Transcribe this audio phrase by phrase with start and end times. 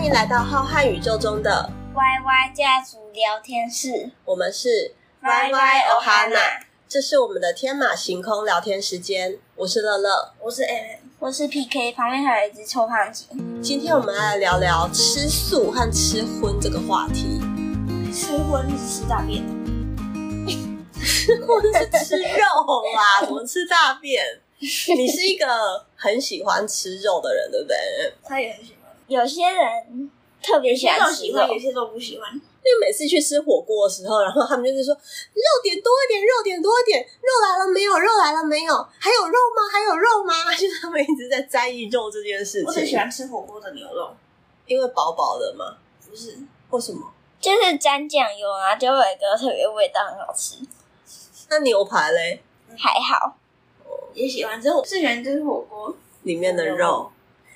[0.00, 4.10] 欢迎来到浩瀚宇宙中的 YY 家族聊天室。
[4.24, 9.36] 我们是 YY Ohana，这是我们的天马行空聊天时间。
[9.56, 13.26] 我是乐乐，我是 M，我是 PK，旁边还有一只臭胖子。
[13.62, 17.38] 今天我们来聊聊吃素和吃荤这个话题。
[18.10, 19.44] 吃荤是吃大便，
[21.04, 22.46] 吃荤是吃肉
[22.96, 24.24] 啦， 怎么吃大便？
[24.96, 27.76] 你是一个很喜欢吃肉的人，对不对？
[28.24, 28.79] 他也很喜欢。
[29.10, 30.08] 有些人
[30.40, 32.30] 特别喜欢吃肉，有些都不喜欢。
[32.32, 37.98] 因为每次去吃火锅的时候，然后他们就是说肉点多一点，肉点多一点，肉来了没有？
[37.98, 38.72] 肉来了没有？
[38.98, 39.66] 还有肉吗？
[39.72, 40.32] 还有肉吗？
[40.54, 42.66] 就是他们一直在在意肉这件事情。
[42.66, 44.14] 我最喜欢吃火锅的牛肉，
[44.66, 45.76] 因为薄薄的嘛。
[46.08, 46.38] 不是？
[46.70, 47.10] 为什么？
[47.40, 50.56] 就是沾酱油啊，就有一个特别味道，很好吃。
[51.48, 52.42] 那牛排嘞？
[52.76, 53.36] 还好，
[54.14, 54.60] 也喜欢。
[54.60, 57.10] 之后最喜欢就是火锅里面的肉。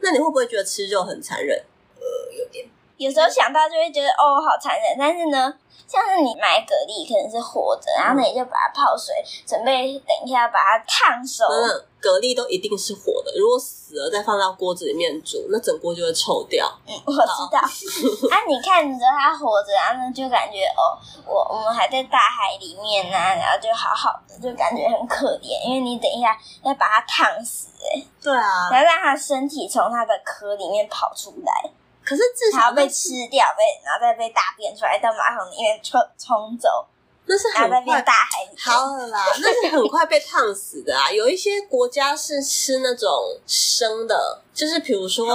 [0.00, 1.56] 那你会不会觉得吃肉很残忍？
[1.96, 2.66] 呃，有点。
[2.96, 4.96] 有时候想到就会觉得哦，好残忍。
[4.98, 5.54] 但是呢，
[5.86, 9.14] 像是你买蛤蜊可能是活着，然后呢你就把它泡水，
[9.46, 11.44] 准备等一下把它烫熟。
[11.44, 16.66] 嗯，蛤蜊都一定是活的，如果死了再放到锅子里面煮，那整锅就会臭掉。
[16.86, 17.58] 嗯，我知道。
[18.30, 20.94] 啊，你看着它活着，然后呢就感觉哦，
[21.26, 31.70] 我我们还在大海里面呢、啊，然后就好好的，就感觉很可怜，因为你等一下要把它烫死，哎，对啊，然后让它身体从它的壳里面跑出来。
[32.04, 36.86] 可是至少被吃掉，被然后再被大便出来，到马桶里面冲冲走，
[37.28, 41.12] 那是很快大海里好了啦，那是很快被烫死的啊！
[41.12, 45.26] 有一些国家是吃那种生的，就是比如说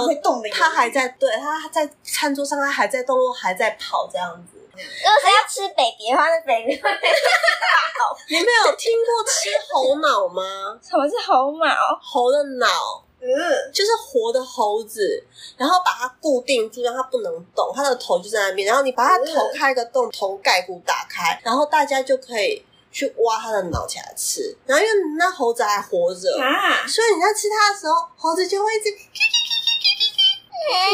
[0.52, 4.58] 它还在，对，它在餐桌上，它还在动物还在跑这样子。
[4.74, 4.82] 如果
[5.22, 6.90] 是要吃 baby 的话，那 baby 会
[8.28, 10.76] 你没有听过吃猴脑吗？
[10.82, 11.76] 什么是猴脑？
[12.02, 13.03] 猴的脑。
[13.24, 15.24] 嗯，就是活的猴子，
[15.56, 18.68] 然后把它固定住，让它不能动，它的头就在那边。
[18.68, 22.62] 然后你把它头开一个洞，头盖骨打开，然后大家就可以
[22.92, 24.54] 去挖它的脑起来吃。
[24.66, 28.94] 然后因为那猴子还活着，啊，所以你在吃它的时候，猴子就会一直，嗯，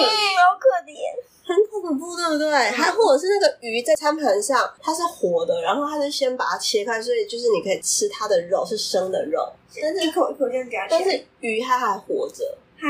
[0.06, 1.29] 好可怜。
[1.50, 2.50] 很恐怖，对不对？
[2.52, 9.52] 还或者是那个鱼在餐盘上，它是活的，然后它是先把它切开，所以就是你可以吃它的肉，是生的肉，
[9.82, 12.56] 但是一口一口这样夹，但是鱼它还活着。
[12.78, 12.88] 哈，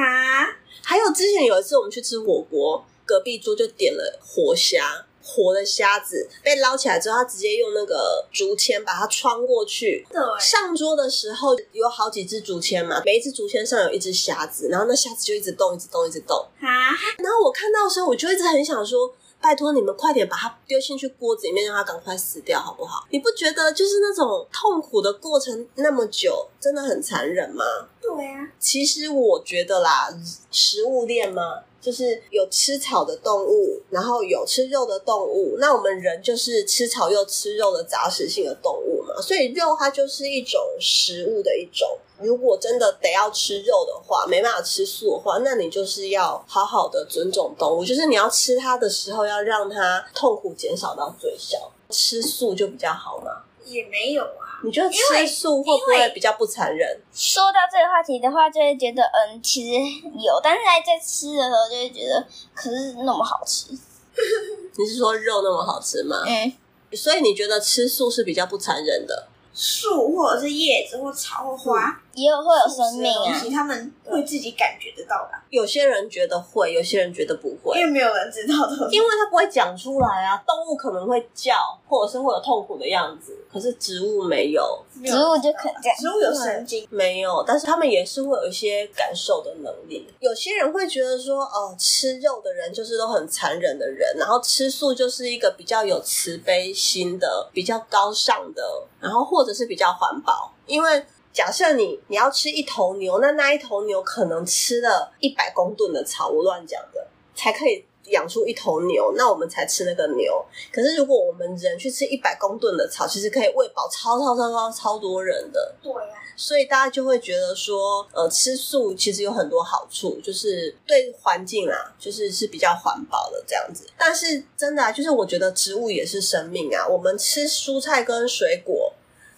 [0.83, 5.07] 还有之前有一次我们去吃火锅，隔壁桌就点了活虾。
[5.23, 10.07] 活的虾子被捞起来之后，他直接用那个竹签把它穿过去。
[10.11, 16.37] 对，上桌的时候有好几只竹签嘛，每一只竹签上有一只虾子，然后那虾子就一直动，一直动，一直动。
[16.61, 16.91] 啊！
[17.19, 23.07] 然后我看到的时候，我就一直很想说，拜托你们快点把它丢进去锅子里面，让它赶快死掉，好不好？
[23.11, 27.65] 你不觉得就是那种痛苦的过程那么久，真的很残忍吗？
[28.01, 30.09] 对啊，其实我觉得啦，
[30.51, 31.63] 食物链嘛。
[31.81, 35.57] 就是有吃草的动物，然后有吃肉的动物。
[35.59, 41.89] 那我们人就是吃草又吃肉的杂食性的动物嘛，所以肉它就是一种食物的一种。
[42.19, 51.73] 如果真的得要吃肉的话，没办法吃素的话，那你就是要好好的尊重动物，就是你要吃它的时候，要让它痛苦减少到最小。
[51.89, 53.45] 吃素就比较好嘛。
[53.65, 57.01] 也没有啊，你觉得吃素会不会比较不残忍？
[57.15, 59.73] 说到这个话题的话，就会觉得嗯，其实
[60.19, 63.73] 有，但是在在吃的时候就会觉得，可是那么好吃。
[64.77, 66.25] 你是说肉那么好吃吗？
[66.27, 66.53] 嗯，
[66.97, 69.29] 所以你觉得吃素是比较不残忍的？
[69.53, 75.39] 素或者是叶子或草或花，也有会有生命啊，他们会自己感觉得到的。
[75.49, 80.37] 有些人觉得会，有些人觉得不会，因为没有人知道的，因为他不会讲出来啊。
[80.47, 81.55] 动物可能会叫，
[81.89, 90.07] 或者是会有痛苦的样子，可是植物没有，植物就肯定，植物有神经没有，但是他们也是会有一些感受的能力。
[90.19, 98.63] 有些人会觉得说，哦，吃肉的人就是都很残忍的人，然后吃素就是一个比较有慈悲心的、比较高尚的，
[99.01, 101.03] 然后或者是比较环保，因为。
[101.33, 107.07] 假设你你要吃一头牛，那那一头牛可能吃了一百公吨的草，我乱讲的，
[107.37, 110.45] 才可以养出一头牛，那我们才吃那个牛。
[110.73, 115.73] 可是如果我们人去吃一百公吨的草，其实可以喂饱超超超超超多人的。
[115.81, 123.87] 对呀、啊，所以大家就会觉得说，呃，吃素其实有很多好处，就是对环境啊，就是是比较环保的这样子。
[123.97, 128.93] 但是真的啊，就是我觉得植物也是生命啊，我们吃蔬菜跟水果。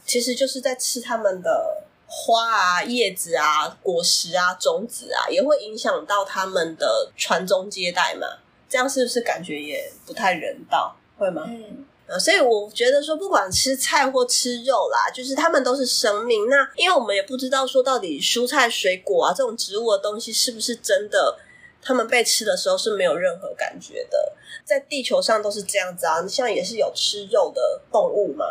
[0.04, 1.81] 其实就是在吃它们的
[2.14, 8.26] 花啊、叶子啊、果实啊、种子啊，也会影响到他们的传宗接代嘛。
[8.68, 10.94] 这样是不是感觉也不太人道？
[11.16, 11.42] 会吗？
[11.46, 11.86] 嗯。
[12.06, 16.48] 啊，所以我觉得说，不管吃菜或吃肉啦，就是它们都是生命。
[16.50, 21.38] 那因为我们也不知道说，到底蔬菜、水果啊这种植物的东西，是不是真的
[21.80, 24.34] 他们被吃的时候是没有任何感觉的。
[24.64, 28.44] 在地球上都是这样子啊，像也是有吃肉的动物嘛。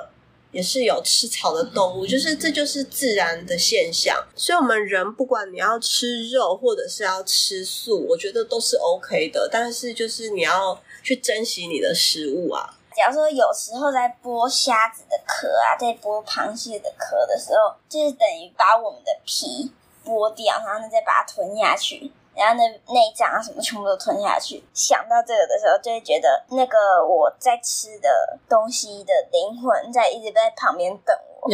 [0.51, 4.21] 也是有吃草的动物，就是这就是自然的现象。
[4.35, 9.49] 所以，我们人不管你要吃肉或者是要吃素，我觉得都是 OK 的。
[9.51, 12.77] 但是，就是你要去珍惜你的食物啊。
[12.93, 19.71] 假如说有时候在剥虾子的壳啊，在剥螃蟹的壳的时候，就是等于把我们的皮
[20.05, 22.11] 剥掉，然后呢再把它吞下去。
[22.41, 24.63] 然后那内脏啊什么全部都吞下去。
[24.73, 26.77] 想到这个的时候，就会觉得那个
[27.07, 28.09] 我在吃的
[28.49, 31.49] 东西的灵魂在一直在旁边等我。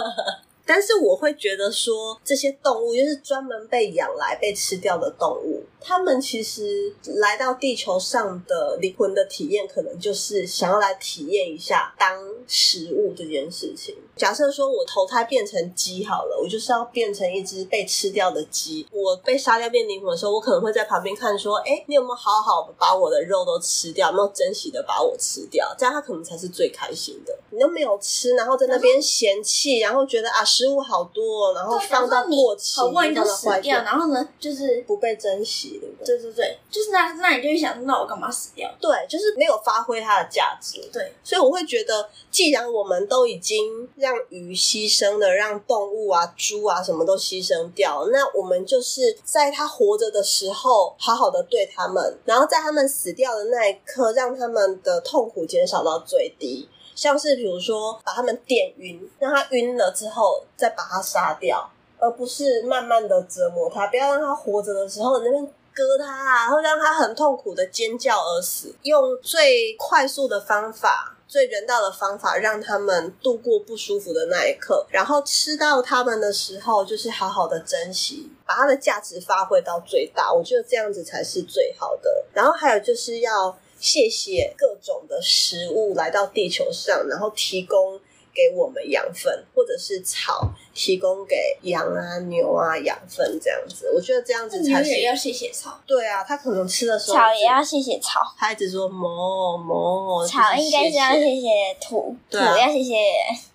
[0.64, 5.62] 但是我会觉得说，这些动物就是专门被养来被吃掉的动物。
[5.84, 13.96] 他们其实来到地球上的灵魂的体验，可能就是想要来体验一下当食物这件事情。
[14.14, 18.86] 假设说我投胎变成鸡好了，我就是要变成一只被吃掉的鸡。
[18.92, 24.10] 我被杀掉变灵魂的时候，我可能会在旁边看，说：“哎，你有没有好好把我的肉都吃掉？
[24.10, 25.74] 有没有珍惜的把我吃掉？
[25.78, 27.36] 这样他可能才是最开心的。
[27.50, 35.70] 你都没有吃，然后在那边嫌弃，然后觉得啊食物好多，然后放到过期，好不容易都死掉，然后呢就是不被珍惜。”
[36.04, 38.68] 对对对，就是那那你就会想，那我干嘛死掉？
[38.80, 40.80] 对，就是没有发挥它的价值。
[40.92, 56.68] 对，所以我会觉得，既然我们都已经让鱼牺牲了，让动物啊、猪啊什么都牺牲掉，那我们就是在它活着的时候，好好的对它们，然后在它们死掉的那一刻，让它们的痛苦减少到最低。
[56.94, 65.48] 像是比如说，把它们电晕，让它晕了之后，再把它杀掉，而不是慢慢的折磨他，不要让他活着的时候那边。
[65.74, 74.86] 割它啊，然后让它很痛苦的尖叫而死，用最快速的方法、最人道的方法，让他们度过不舒服的那一刻。
[74.90, 80.32] 然后吃到他们的时候，就是好好的珍惜，把它的价值发挥到最大。
[80.32, 82.24] 我觉得这样子才是最好的。
[82.32, 87.91] 然后还有就是要谢谢各种的食物来到地球上，然后提供。
[88.34, 94.90] 给我们养分，或者是草提供给羊啊、牛啊养分，这样子，我觉得这样子才是。
[94.90, 95.80] 也要谢谢草。
[95.86, 97.16] 对啊，它可能吃的时候。
[97.16, 98.20] 草也要谢谢草。
[98.38, 100.26] 它一直说哞哞。
[100.26, 101.48] 草应该是要谢谢
[101.80, 102.94] 土，土要谢谢。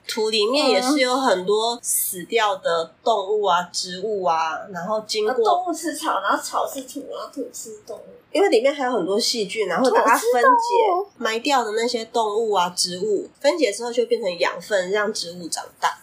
[0.07, 8.03] 土里面也是有很多死掉的动物啊、植物啊，然后经过动物吃草，然后草吃土，然后土吃动物。
[8.31, 15.97] 因为里面还有很多细菌，然后把它分解，埋掉的那些动物啊、植物，分解之后就变成养分，让植物长大。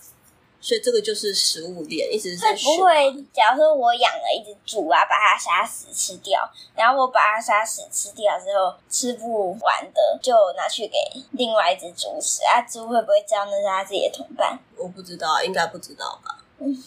[0.64, 2.55] 所以这个就是食物链，一直在。
[2.55, 6.40] 不会，假如说我养了一只猪啊，把它杀死吃掉，
[6.75, 10.96] 然后我把它杀死吃掉之后，吃不完的就拿去给
[11.32, 14.58] 另外一只猪吃啊，猪会不会知道那是它自己的同伴？
[14.78, 16.43] 我不知道，应该不知道吧。
[16.58, 16.82] 嗯。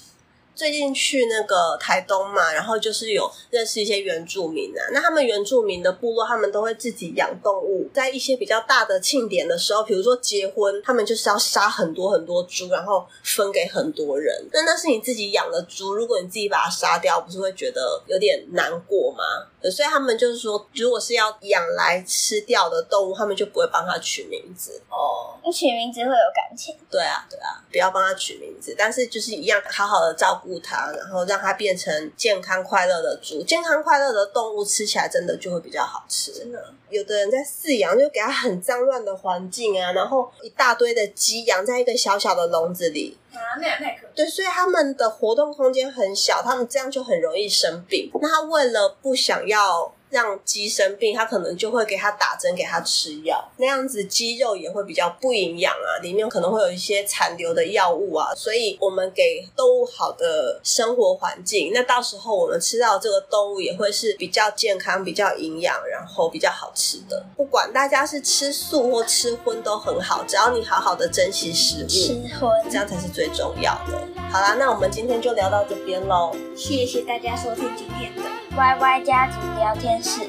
[0.57, 4.81] 最近去那个台东嘛，然后就是有认识一些原住民啊。
[4.91, 7.87] 那他们原住民的部落，他们都会自己养动物。
[7.93, 14.33] 在一些比较大的庆典的时候，比如说结婚，他们就是要杀很多很多猪，然后分给很多人。
[14.51, 19.23] 那那是你自己养的猪，如果你自己把它杀掉，不是会觉得有点难过吗？
[19.69, 25.37] 所以他们就是说，如果是要养来吃掉的动物，他们就不会帮它取名字哦。
[25.43, 26.75] 你取名字会有感情？
[26.89, 33.43] 对啊，对啊，不要帮它取名字，但是就是一样，好好的照顾它，然后让它变成健康快乐的猪。
[33.43, 36.31] 健康快乐的动物吃起来真的就会比较好吃。
[36.31, 43.17] 真的，有的人在饲养就给它很脏乱的环境啊，然后一大堆的鸡养在一个小小的笼子里。
[43.33, 48.09] 啊，那样太可对，所以他们的活动空间很小，他们这样就很容易生病。
[48.21, 58.33] 那他为了不想要让鸡生病，他可能就会给它打针，给它吃药，那样子鸡肉也会比较不营养啊，里面可能会有一些残留的药物啊。
[58.35, 67.25] 所以我们给动物好的生活环境，那到时候我们吃到这个动物也会是比较健康、比较营养，然后比较好吃的。
[67.35, 74.16] 不管大家是吃素或吃荤都很好，只要你好好的珍惜食物，吃荤这样才是最重要的。
[74.29, 78.21] 好啦，那我们今天就聊到这边喽，谢谢大家收听今天的
[78.55, 80.01] YY 家族聊天。
[80.03, 80.21] 室，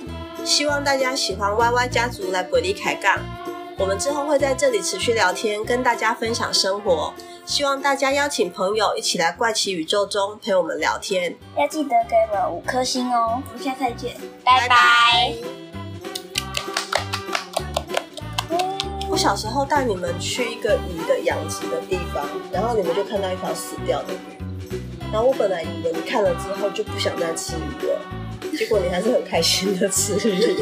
[0.44, 3.18] 希望大家喜欢 YY 家族来鬼力开杠。
[3.76, 7.12] 我们之后会在这里持续聊天，跟大家分享生活。
[7.44, 11.36] 希望大家邀请朋友一起来怪奇宇宙中陪我们聊天。
[11.56, 13.42] 要记得给我们五颗星哦！
[13.48, 15.34] 我们下次再见，拜拜。
[15.44, 15.67] 我
[19.18, 24.80] 小时候带你们去一个鱼的养殖的地方，然后你们就看到一条死掉的鱼，
[25.12, 28.00] 然后我本来以为你看了之后就不想再吃鱼了。
[28.56, 30.56] 结果你还是很开心的吃鱼。